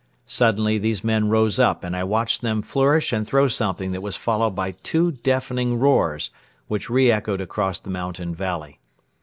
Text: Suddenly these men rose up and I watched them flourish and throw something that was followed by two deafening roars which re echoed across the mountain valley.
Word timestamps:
Suddenly 0.25 0.79
these 0.79 1.03
men 1.03 1.29
rose 1.29 1.59
up 1.59 1.83
and 1.83 1.95
I 1.95 2.03
watched 2.03 2.41
them 2.41 2.63
flourish 2.63 3.13
and 3.13 3.23
throw 3.27 3.47
something 3.47 3.91
that 3.91 4.01
was 4.01 4.15
followed 4.17 4.55
by 4.55 4.71
two 4.71 5.11
deafening 5.11 5.77
roars 5.77 6.31
which 6.67 6.89
re 6.89 7.11
echoed 7.11 7.39
across 7.39 7.77
the 7.77 7.91
mountain 7.91 8.33
valley. 8.33 8.79